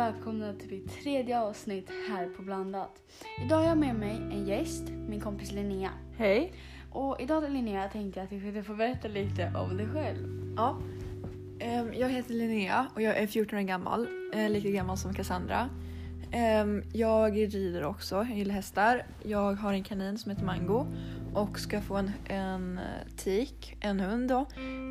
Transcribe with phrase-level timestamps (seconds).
[0.00, 3.02] välkomna till mitt tredje avsnitt här på Blandat.
[3.44, 5.90] Idag har jag med mig en gäst, min kompis Linnea.
[6.16, 6.52] Hej.
[6.90, 10.52] Och idag Linnea tänkte jag att du skulle få berätta lite om dig själv.
[10.56, 10.78] Ja.
[11.60, 15.68] Ehm, Jag heter Linnea och jag är 14 år gammal, eh, lika gammal som Cassandra.
[16.32, 19.06] Ehm, Jag rider också, jag gillar hästar.
[19.22, 20.86] Jag har en kanin som heter Mango
[21.34, 22.84] och ska få en, en eh,
[23.16, 24.46] tik, en hund då,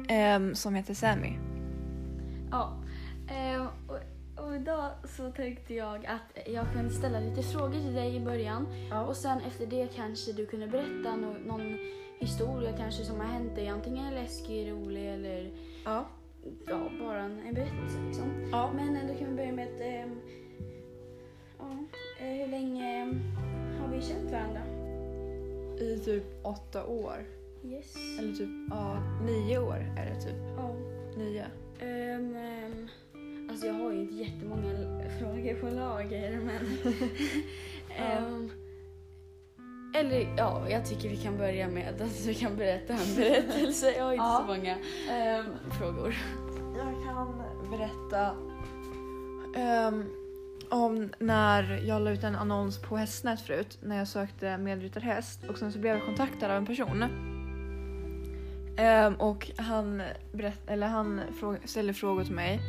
[0.08, 1.34] ehm, som heter Sammy.
[2.52, 2.74] Ja,
[4.62, 8.68] idag så tänkte jag att jag kunde ställa lite frågor till dig i början.
[9.08, 11.78] Och sen efter det kanske du kunde berätta no- någon
[12.20, 13.68] historia kanske som har hänt dig.
[13.68, 15.52] Antingen läskig, rolig eller
[15.86, 16.06] Ja.
[16.68, 18.50] ja, bara en, en berättelse liksom.
[18.52, 18.72] Ja.
[18.76, 20.22] Men då kan vi börja med att ehm,
[21.60, 21.78] ja,
[22.20, 23.22] eh, hur länge ehm,
[23.82, 24.62] har vi känt varandra?
[25.80, 27.26] I typ åtta år.
[27.66, 27.96] Yes.
[28.20, 30.36] Eller typ, ja, nio år är det typ.
[30.58, 30.76] Ja.
[31.18, 31.46] Nio.
[31.82, 32.88] Um,
[33.60, 34.70] alltså jag har ju inte jättemånga
[35.20, 36.94] frågor på lager men...
[37.98, 38.50] Ehm,
[39.96, 43.92] eller ja, jag tycker vi kan börja med att du kan berätta en berättelse.
[43.98, 44.44] Jag har inte Ja.
[44.48, 44.78] så många
[45.12, 45.46] Ehm,
[45.80, 46.16] frågor.
[46.78, 48.36] Jag kan berätta
[49.62, 50.06] ehm,
[50.70, 55.58] om när jag la ut en annons på Hästnät förut när jag sökte medryttarhäst och
[55.58, 57.04] sen så blev jag kontaktad av en person.
[58.78, 60.02] Ehm, och han,
[60.34, 62.60] berätt, eller han frå- ställde frågor till mig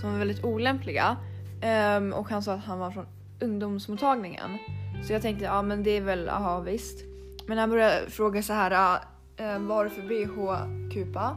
[0.00, 1.16] som var väldigt olämpliga
[1.62, 3.06] Um, och han sa att han var från
[3.40, 4.58] ungdomsmottagningen.
[5.06, 7.04] Så jag tänkte ja men det är väl, aha visst.
[7.46, 9.00] Men han började fråga så här,
[9.40, 11.36] uh, vad har du för bh kupa?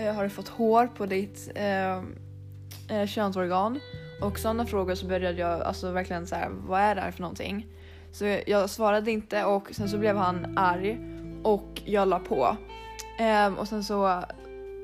[0.00, 3.80] Uh, äh, har du fått hår på ditt uh, könsorgan?
[4.22, 7.20] Och sådana frågor så började jag alltså verkligen så här, vad är det här för
[7.20, 7.66] någonting?
[8.12, 10.98] Så jag, svarade inte och sen så blev han arg
[11.42, 12.56] och jag la på.
[13.46, 14.22] Um, och sen så,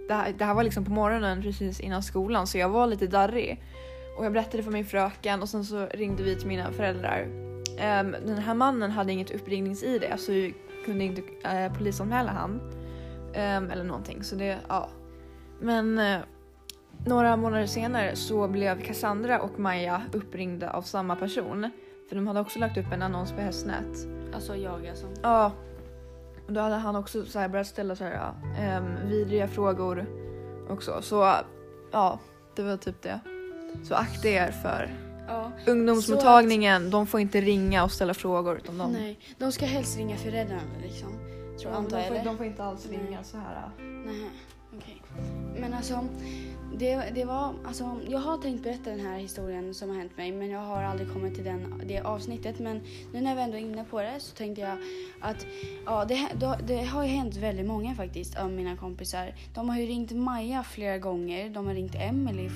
[0.09, 3.07] det här, det här var liksom på morgonen precis innan skolan så jag var lite
[3.07, 3.63] darrig.
[4.19, 7.27] Och jag berättade för min fröken och sen så ringde vi till mina föräldrar.
[7.79, 12.61] Ehm, den här mannen hade inget uppringnings-id så vi kunde inte eh, polisanmäla han.
[13.35, 14.25] Ehm, eller någonting.
[14.25, 14.89] Så det, ja.
[15.61, 16.19] Men eh,
[17.07, 21.71] några månader senare så blev Cassandra och Maja uppringda av samma person.
[22.09, 24.07] För de hade också lagt upp en annons på Hästnät.
[24.35, 25.07] Alltså jag alltså.
[25.23, 25.53] Ja.
[26.47, 30.07] Och då hade han också så här börjat ställa så här, ja, ehm, vidriga frågor
[30.69, 31.03] också.
[31.03, 31.35] Så
[31.93, 32.19] ja,
[32.57, 33.21] det var typ det.
[33.85, 34.95] Så akta er för
[35.29, 35.51] Ja.
[35.67, 36.91] ungdomsmottagningen.
[36.91, 38.57] De får inte ringa och ställa frågor.
[38.57, 41.09] Utan de, Nej, de ska helst ringa föräldrarna liksom.
[41.61, 43.19] Tror antar jag de, får, de får inte alls ringa Nej.
[43.25, 43.71] så här.
[43.79, 44.31] Nej,
[44.77, 45.03] okej.
[45.61, 46.05] Men alltså,
[46.75, 50.33] det, det var, alltså, jag har tänkt berätta den här historien som har hänt mig
[50.33, 52.59] men jag har aldrig kommit till den, det avsnittet.
[52.59, 52.81] Men
[53.13, 54.79] nu när vi ändå är inne på det så tänkte jag
[55.21, 55.47] att
[55.87, 56.29] ja, det,
[56.67, 59.35] det, har ju hänt väldigt många faktiskt av mina kompisar.
[59.55, 62.51] De har ju ringt Maja flera gånger, de har ringt Emily,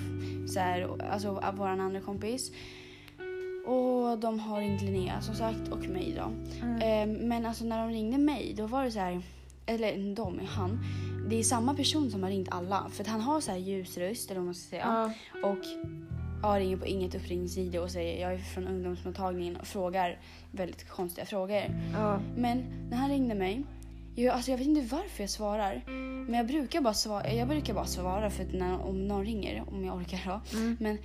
[0.48, 2.53] så här, alltså av vår andra kompis.
[3.66, 6.32] Och de har ringt Linnea som sagt och mig då.
[6.84, 9.22] Eh, men alltså när de ringde mig då var det så här,
[9.70, 10.78] eller de, han.
[11.28, 13.98] Det är samma person som har ringt alla för att han har så här ljus
[13.98, 15.12] röst eller vad man ska säga.
[15.32, 15.48] Ja.
[15.48, 15.64] Och
[16.42, 20.19] ja, ringer på inget uppringningsid och säger jag är från ungdomsmottagningen och frågar
[20.50, 21.62] väldigt konstiga frågor.
[21.92, 22.20] Ja.
[22.36, 23.64] Men när han ringde mig,
[24.14, 25.82] jag, alltså jag vet inte varför jag svarar.
[26.26, 29.84] Men jag brukar bara svara, jag brukar bara svara för när, om någon ringer, om
[29.84, 30.59] jag orkar då.
[30.59, 30.76] Mm.
[30.80, 30.98] Men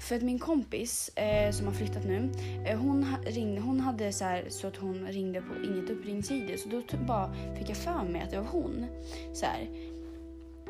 [0.00, 2.30] för att min kompis eh, som har flyttat nu,
[2.66, 6.60] eh, hon, ha- ringde, hon hade så, här, så att hon ringde på inget uppringningsid.
[6.60, 8.86] Så då typ bara fick jag för mig att det var hon.
[9.32, 9.68] Så här.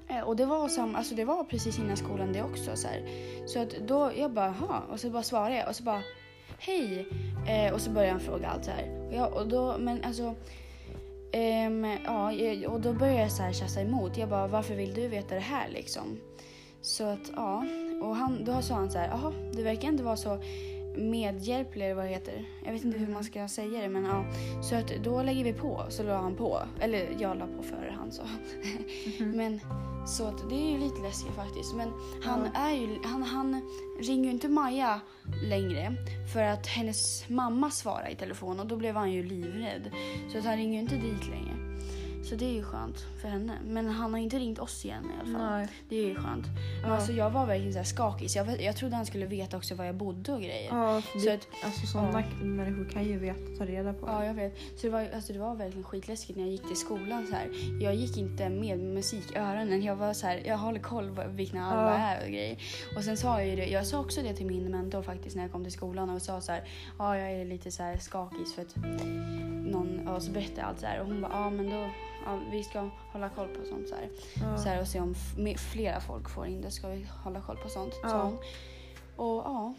[0.09, 2.77] Eh, Och det var, sam, alltså det var precis innan skolan det också.
[2.77, 3.03] Så, här.
[3.47, 4.83] så att då, jag bara, jaha.
[4.91, 6.03] Och så bara svarade jag och så bara,
[6.59, 7.07] hej.
[7.49, 9.07] Eh, och så började han fråga allt så här.
[9.09, 10.35] Och, jag, och då, men alltså,
[11.33, 12.33] ehm, ja,
[12.69, 14.17] och då började jag så här tjafsa emot.
[14.17, 16.19] Jag bara, varför vill du veta det här liksom?
[16.81, 17.65] Så att, ja.
[18.03, 20.39] Och han, då sa han så här, jaha, du verkar inte vara så
[20.99, 22.45] medhjälplig eller vad det heter.
[22.65, 24.25] Jag vet inte hur man ska säga det men ja.
[24.63, 25.85] Så att då lägger vi på.
[25.89, 26.63] Så la han på.
[26.81, 28.23] Eller jag la på före han så.
[29.19, 29.61] Men
[30.07, 31.75] så att det är ju lite läskigt faktiskt.
[31.75, 31.93] Men
[32.23, 33.61] han är ju, han, han
[34.01, 35.01] ringer ju inte Maja
[35.45, 35.93] längre.
[36.33, 39.91] För att hennes mamma svarar i telefon och då blev han ju livrädd.
[40.33, 41.68] Så att han ringer ju inte dit längre.
[42.29, 43.53] Så det är ju skönt för henne.
[43.65, 45.51] Men han har inte ringt oss igen i alla fall.
[45.51, 45.69] Nej.
[45.89, 46.47] Det är ju skönt.
[46.83, 46.97] Men Ja.
[46.97, 48.31] alltså jag var verkligen så här skakig.
[48.31, 50.69] Så jag, jag trodde han skulle veta också var jag bodde och grejer.
[50.71, 54.07] Ja, Så det, att, alltså sådana människor kan ju veta ta reda på.
[54.07, 54.57] ja, jag vet.
[54.77, 57.27] Så det var, alltså det var verkligen skitläskigt när jag gick till skolan.
[57.27, 57.49] Så här.
[57.81, 59.83] Jag gick inte med musik i öronen.
[59.83, 61.97] Jag var så här, jag håller koll på vilka alla Ja.
[61.99, 62.59] är och grejer.
[62.97, 63.67] Och sen sa jag ju det.
[63.67, 66.41] Jag sa också det till min mentor faktiskt när jag kom till skolan och sa
[66.41, 66.65] så här.
[66.99, 68.77] Ja, jag är lite så här skakig för att
[69.73, 71.01] någon, och så berättade jag allt så här.
[71.01, 71.89] Och hon bara, ja men då,
[72.29, 74.09] ja, vi ska hålla koll på sånt så här.
[74.35, 74.59] Ja.
[74.59, 75.15] Så här och se om
[75.73, 77.95] flera folk får in det ska vi hålla koll på sånt.
[78.03, 78.23] Ja.
[78.23, 78.39] hon.
[79.17, 79.75] Och ja,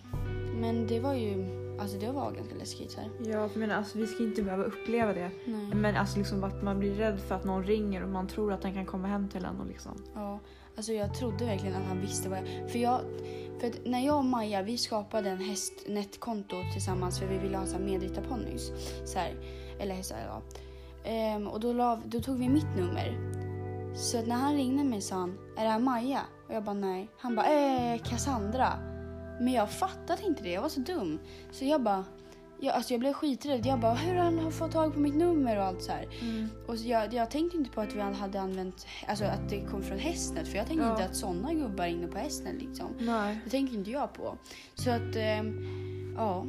[0.55, 1.45] men det var ju,
[1.81, 3.09] alltså det var ganska läskigt så här.
[3.19, 5.31] Ja, menar, alltså, vi ska inte behöva uppleva det.
[5.45, 5.75] Nej.
[5.75, 8.61] Men alltså liksom att man blir rädd för att någon ringer och man tror att
[8.61, 10.03] den kan komma hem till en och liksom.
[10.15, 10.39] Ja,
[10.77, 12.71] alltså jag trodde verkligen att han visste vad jag...
[12.71, 13.01] För, jag,
[13.59, 17.77] för när jag och Maja vi skapade en hästnetkonto tillsammans för vi ville ha så
[17.77, 18.71] här medryttarponnys.
[19.05, 19.35] Så här,
[19.79, 20.41] eller hästar ja.
[21.03, 23.17] Ehm, och då, la, då tog vi mitt nummer.
[23.95, 26.21] Så när han ringde mig sa han, är det här Maja?
[26.47, 27.09] Och jag bara nej.
[27.17, 28.73] Han bara, eh Cassandra.
[29.41, 31.19] Men jag fattade inte det, jag var så dum.
[31.51, 32.05] Så jag bara,
[32.59, 33.65] jag, alltså jag blev skiträdd.
[33.65, 36.07] Jag bara, hur har han fått tag på mitt nummer och allt så här.
[36.67, 39.83] Och så jag, jag tänkte inte på att vi hade använt, alltså att det kom
[39.83, 40.47] från Hästnet.
[40.47, 40.91] För jag tänkte Ja.
[40.91, 42.87] inte att sådana gubbar inne på Hästnet liksom.
[42.99, 43.39] Nej.
[43.43, 44.37] Det tänkte inte jag på.
[44.75, 46.45] Så att, ehm, ja.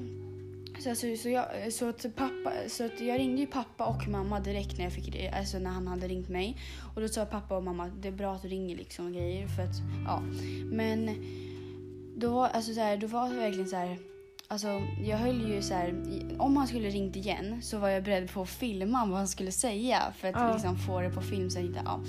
[0.82, 4.40] Så, alltså, så, jag, så, att pappa, så att jag ringde ju pappa och mamma
[4.40, 6.56] direkt när, jag fick, alltså när han hade ringt mig.
[6.94, 9.12] Och då sa pappa och mamma att det är bra att du ringer liksom och
[9.12, 9.46] grejer.
[9.48, 10.22] För att, ja.
[10.64, 11.10] Men
[12.16, 13.98] då, alltså, så här, då var det verkligen så här.
[14.48, 14.68] Alltså,
[15.04, 15.94] jag höll ju så här,
[16.38, 19.52] om han skulle ringt igen så var jag beredd på att filma vad han skulle
[19.52, 20.52] säga för att Ja.
[20.52, 21.50] liksom få det på film.
[21.50, 22.00] Så jag inte, ja.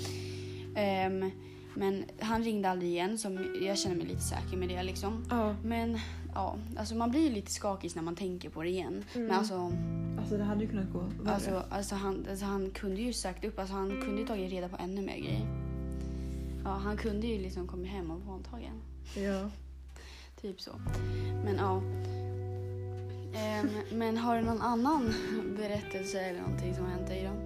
[0.76, 1.30] Ehm,
[1.74, 5.24] men han ringde aldrig igen så jag känner mig lite säker med det liksom.
[5.30, 5.54] Ja.
[5.64, 5.98] Men
[6.34, 9.04] ja, alltså man blir ju lite skakig när man tänker på det igen.
[9.14, 9.26] Mm.
[9.26, 9.72] Men alltså,
[10.18, 11.34] Alltså det hade ju kunnat gå värre.
[11.34, 14.68] alltså, alltså, han, alltså han kunde ju sagt upp, alltså han kunde ju tagit reda
[14.68, 15.46] på ännu mer grejer.
[16.64, 18.74] Ja, han kunde ju liksom kommit hem och våldtagen.
[19.16, 19.50] ja.
[20.40, 20.70] Typ så.
[21.44, 21.82] Men ja.
[23.34, 25.14] Ehm, men har du någon annan
[25.56, 27.36] berättelse eller någonting som har hänt dig då?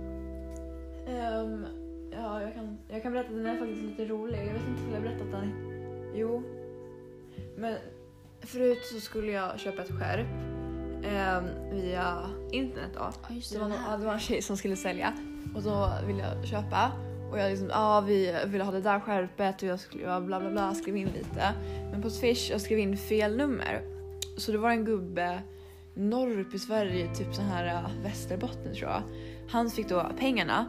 [1.13, 1.65] Ehm,
[2.17, 4.39] ja, jag kan, jag kan berätta att den är faktiskt lite rolig.
[4.39, 5.53] Jag vet inte om jag har berättat den.
[6.15, 6.43] Jo.
[7.57, 7.77] Men
[8.41, 10.27] förut så skulle jag köpa ett skärp
[11.05, 13.01] ehm, via internet då.
[13.01, 13.63] Ja, just Det det.
[13.63, 15.13] var, någon, ja, det var en tjej som skulle sälja
[15.55, 16.93] och då ville jag köpa.
[17.31, 20.51] Och jag liksom, ja vi ville ha det där skärpet och jag skulle bla bla
[20.51, 21.53] bla, skrev in lite.
[21.93, 23.81] Men på Swish jag skrev in fel nummer.
[24.37, 25.43] Så det var en gubbe
[25.95, 29.03] norr upp i Sverige, typ så här äh, Västerbotten tror jag.
[29.49, 30.67] Han fick då pengarna.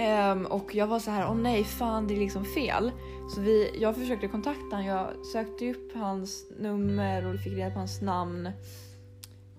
[0.00, 2.92] Um, och jag var så här, åh nej fan det är liksom fel.
[3.34, 7.78] Så vi, jag försökte kontakta honom, jag sökte upp hans nummer och fick reda på
[7.78, 8.50] hans namn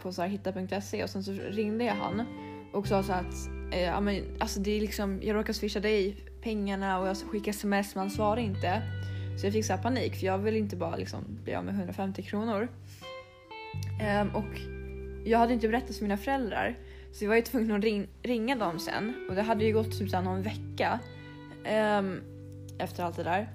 [0.01, 2.25] på så här hitta.se och sen så ringde jag han
[2.73, 6.17] och sa så att eh, ja, men, alltså det är liksom, jag råkar swisha dig
[6.41, 8.81] pengarna och jag skickar sms men han svarar inte.
[9.39, 11.75] Så jag fick så här panik för jag vill inte bara liksom bli av med
[11.75, 12.67] 150 kronor.
[14.21, 14.59] Um, och
[15.25, 16.77] jag hade inte berättat för mina föräldrar
[17.15, 19.99] så jag var ju tvungen att ring, ringa dem sen och det hade ju gått
[19.99, 20.99] typ så någon vecka
[21.63, 22.21] ehm,
[22.79, 23.49] efter allt det där.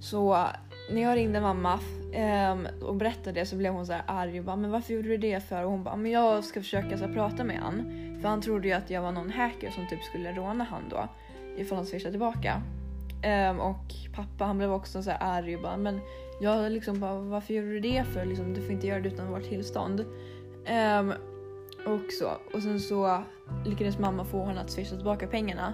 [0.00, 0.46] Så
[0.90, 1.80] när jag ringde mamma
[2.14, 5.08] ehm, och berättade det så blev hon så här arg och bara “men varför gjorde
[5.08, 7.82] du det för?” och hon bara “men jag ska försöka så här, prata med han
[8.20, 11.08] för han trodde ju att jag var någon hacker som typ skulle råna han då
[11.56, 12.62] ifall han swishade tillbaka.
[13.22, 16.00] Ehm, och pappa han blev också så här arg och bara “men
[16.40, 18.24] jag liksom bara varför gjorde du det för?
[18.24, 20.04] Liksom, du får inte göra det utan vårt tillstånd.”
[20.66, 21.12] Ehm,
[21.86, 22.30] och så.
[22.56, 23.22] Och sen så
[23.66, 25.72] lyckades mamma få honom att swisha tillbaka pengarna.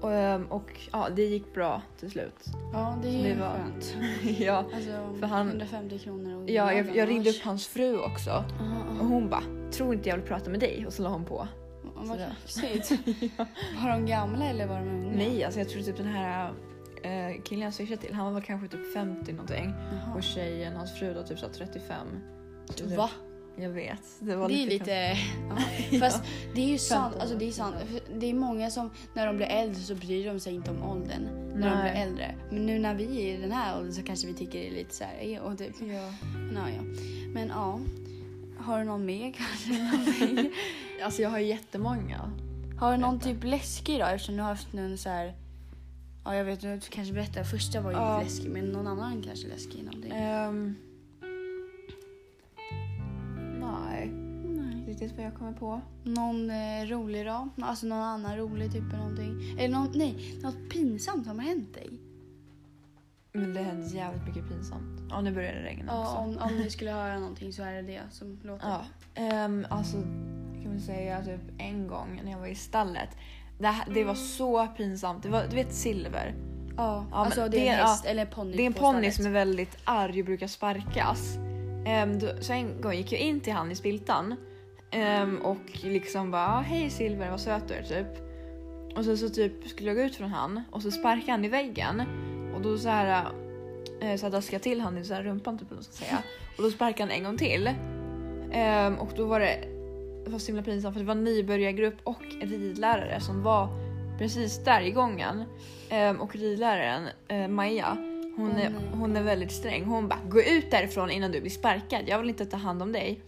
[0.00, 2.44] Och, ehm, och ja, det gick bra till slut.
[2.72, 3.96] Ja, det är Det ju var- skönt.
[4.38, 8.30] ja, Alltså, För han- 150 kronor och ja jag, jag ringde upp hans fru också
[8.30, 8.44] Aha,
[8.90, 9.04] och aha.
[9.04, 11.48] hon bara “tror inte jag vill prata med dig” och så la hon på.
[11.94, 12.90] Vad kaxigt.
[13.82, 15.16] Var de gamla eller var de unga?
[15.16, 16.52] Nej, alltså jag tror typ den här
[17.02, 19.74] eh, killen jag swishade till, han var väl kanske typ 50 någonting.
[19.92, 20.14] Jaha.
[20.16, 22.06] Och tjejen, hans fru då typ så här 35.
[22.74, 23.10] Så det- Va?
[23.56, 24.00] Jag vet.
[24.20, 24.72] Det, var Det är lite...
[24.72, 25.16] lite...
[25.90, 25.98] Ja.
[26.00, 26.22] Fast
[26.54, 27.16] det är ju sant.
[27.20, 27.76] Alltså det är sant.
[28.18, 31.22] Det är många som när de blir äldre så bryr de sig inte om åldern.
[31.54, 31.92] När de Nej.
[31.92, 32.34] blir äldre.
[32.50, 34.72] Men nu när vi är i den här åldern så kanske vi tycker det är
[34.74, 35.40] lite så här...
[35.40, 36.12] Och typ, Ja.
[36.34, 36.82] men, ja, ja.
[37.34, 37.80] Men ja.
[38.58, 40.50] Har du någon mer kanske?
[41.04, 42.30] Alltså jag har jättemånga.
[42.78, 44.06] Har du någon typ läskig då?
[44.06, 45.34] Eftersom du har haft någon så här...
[46.24, 47.44] Ja jag vet, du kanske berättar.
[47.44, 48.20] Första var ju Ja.
[48.22, 49.84] läskig men någon annan kanske läskig.
[49.84, 50.12] Någonting.
[50.14, 50.74] Ehm.
[55.02, 55.80] Riktigt vad jag kommer på.
[56.04, 57.48] Någon eh, rolig då?
[57.62, 59.58] Alltså någon annan rolig typ eller någonting?
[59.58, 61.90] Eller någon, nej, något pinsamt som har hänt dig?
[63.32, 65.00] Men det hände jävligt mycket pinsamt.
[65.10, 66.16] Ja, nu börjar det regna Ja, också.
[66.16, 68.68] om, om ni skulle höra någonting så är det det som låter.
[68.68, 68.80] Ja,
[69.14, 69.96] ehm, alltså
[70.62, 73.08] kan man säga typ en gång när jag var i stallet.
[73.58, 75.22] Det, här- det var så pinsamt.
[75.22, 76.34] Det var, du vet silver.
[76.76, 78.78] ja Ja, alltså men det är en häst eller en ponny Det är en på
[78.80, 79.14] ponny stallet.
[79.14, 81.36] som är väldigt arg och brukar sparkas.
[81.86, 84.34] Ehm, då, så en gång gick jag in till han i spiltan
[84.92, 88.06] ehm, och liksom bara "Ah, “Hej Silver, vad söt du är” typ.
[88.96, 91.48] Och så, så typ skulle jag gå ut från han och så sparkade han i
[91.48, 92.02] väggen
[92.54, 93.26] och då så här,
[94.00, 96.18] eh, så daskade jag till han i så här rumpan typ eller ska säga.
[96.56, 97.70] Och då sparkade han en gång till.
[98.52, 99.56] Ehm, och då var det,
[100.24, 103.68] det var så himla pinsamt för det var en nybörjargrupp och en ridlärare som var
[104.18, 105.44] precis där i gången.
[105.90, 107.96] Ehm, och ridläraren, eh, Maja,
[108.36, 109.84] Hon, är, Hon är- hon är väldigt sträng.
[109.84, 112.00] Hon bara gå ut därifrån innan du blir sparkad.
[112.06, 113.20] Jag vill inte ta hand om dig.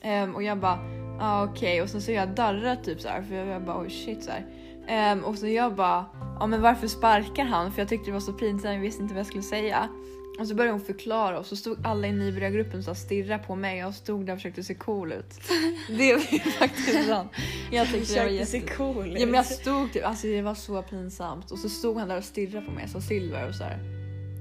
[0.00, 0.78] Ehm, och jag bara
[1.20, 3.90] ah, okej och sen så jag darrar typ så här för jag, jag bara oj
[3.90, 4.46] shit så här.
[4.88, 6.06] Ehm, och så jag bara
[6.40, 7.72] ja men varför sparkar han?
[7.72, 9.88] För jag tyckte det var så pinsamt, jag visste inte vad jag skulle säga.
[10.40, 13.84] Och så började hon förklara och så stod alla i nybörjargruppen och stirrade på mig
[13.84, 15.40] och jag stod där och försökte se cool ut.
[15.98, 17.32] Det var faktiskt sant.
[17.70, 18.74] Jag tyckte det var Försökte se jätte...
[18.74, 21.50] cool Ja men jag stod typ, alltså det var så pinsamt.
[21.50, 23.78] Och så stod han där och stirrade på mig, sa Silver och så här.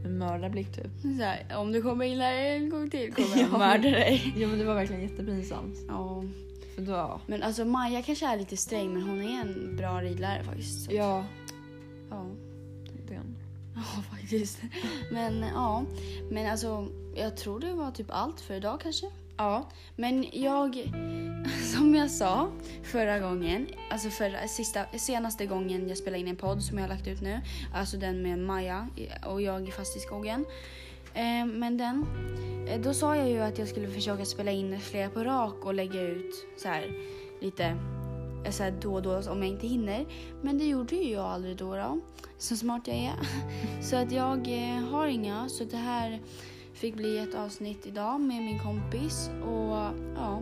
[0.05, 0.91] En mördarblick typ.
[1.17, 3.57] Så här, om du kommer in här en gång till kommer jag Ja.
[3.57, 4.33] mörda dig.
[4.37, 5.75] Ja men det var verkligen jättepinsamt.
[5.87, 6.23] Ja.
[6.77, 10.43] För då, Men alltså Maja kanske är lite sträng men hon är en bra ridlärare
[10.43, 10.85] faktiskt.
[10.85, 11.25] Så ja.
[12.09, 12.25] ja.
[13.07, 13.35] Den.
[13.75, 14.61] Ja, faktiskt.
[15.11, 15.85] Men ja,
[16.31, 19.07] men alltså jag tror det var typ allt för idag kanske.
[19.37, 19.69] Ja.
[19.95, 20.75] Men jag,
[21.73, 22.49] som jag sa
[22.83, 26.89] förra gången, alltså förra, sista, senaste gången jag spelade in en podd som jag har
[26.89, 27.41] lagt ut nu,
[27.73, 28.87] alltså den med Maja
[29.25, 30.45] och jag fast i skogen.
[31.17, 32.05] Eh, men den,
[32.67, 35.73] eh, då sa jag ju att jag skulle försöka spela in flera på rak och
[35.73, 36.91] lägga ut så här
[37.41, 37.65] lite
[38.45, 40.05] eh, så här då och då om jag inte hinner.
[40.41, 41.75] Men det gjorde ju jag aldrig då.
[41.75, 41.99] då
[42.37, 43.13] så smart jag är.
[43.81, 44.37] Så att jag
[44.91, 46.21] har inga, så det här
[46.73, 49.29] fick bli ett avsnitt idag med min kompis.
[49.41, 49.77] Och
[50.15, 50.41] ja,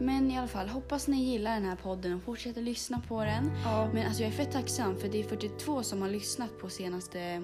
[0.00, 3.50] men i alla fall hoppas ni gillar den här podden och fortsätter lyssna på den.
[3.64, 3.90] Ja.
[3.94, 7.42] Men alltså jag är fett tacksam för det är 42 som har lyssnat på senaste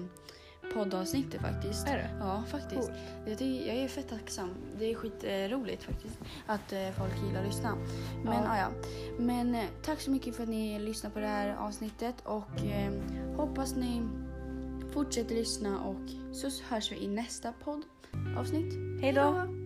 [0.73, 1.87] poddavsnittet faktiskt.
[1.87, 2.09] Är det?
[2.19, 2.87] Ja, faktiskt.
[2.87, 3.39] Coolt.
[3.39, 3.41] Jag,
[3.77, 4.49] är fett tacksam.
[4.79, 7.75] Det är skitroligt faktiskt att eh, folk gillar att lyssna.
[8.23, 8.57] Men, Ja.
[8.57, 8.67] ja.
[9.19, 12.93] Men eh, tack så mycket för att ni lyssnar på det här avsnittet och eh,
[13.35, 14.01] hoppas ni
[14.93, 18.73] fortsätter lyssna och så hörs vi i nästa poddavsnitt.
[19.01, 19.62] Hej då!